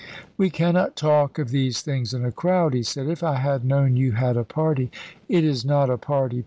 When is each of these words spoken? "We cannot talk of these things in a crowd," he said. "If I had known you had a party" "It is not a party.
"We 0.35 0.49
cannot 0.49 0.95
talk 0.95 1.37
of 1.37 1.51
these 1.51 1.83
things 1.83 2.11
in 2.11 2.25
a 2.25 2.31
crowd," 2.31 2.73
he 2.73 2.81
said. 2.81 3.05
"If 3.07 3.21
I 3.21 3.35
had 3.35 3.63
known 3.63 3.97
you 3.97 4.13
had 4.13 4.35
a 4.35 4.43
party" 4.43 4.89
"It 5.29 5.43
is 5.43 5.63
not 5.63 5.91
a 5.91 5.97
party. 5.99 6.39